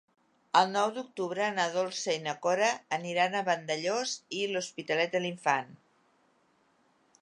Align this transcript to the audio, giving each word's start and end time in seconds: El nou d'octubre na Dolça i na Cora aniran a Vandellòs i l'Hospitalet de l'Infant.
El 0.61 0.69
nou 0.75 0.93
d'octubre 0.95 1.49
na 1.57 1.65
Dolça 1.75 2.15
i 2.19 2.23
na 2.29 2.35
Cora 2.47 2.71
aniran 2.99 3.37
a 3.37 3.45
Vandellòs 3.53 4.17
i 4.41 4.43
l'Hospitalet 4.57 5.15
de 5.17 5.27
l'Infant. 5.27 5.75